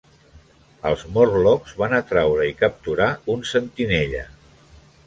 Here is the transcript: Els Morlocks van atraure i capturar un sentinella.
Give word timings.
Els 0.91 1.03
Morlocks 1.17 1.75
van 1.83 1.95
atraure 1.99 2.49
i 2.53 2.57
capturar 2.65 3.13
un 3.37 3.47
sentinella. 3.53 4.27